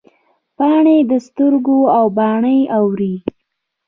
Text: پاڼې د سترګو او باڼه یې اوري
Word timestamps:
پاڼې 0.57 0.97
د 1.09 1.11
سترګو 1.27 1.79
او 1.97 2.05
باڼه 2.17 2.51
یې 2.57 2.63
اوري 2.77 3.15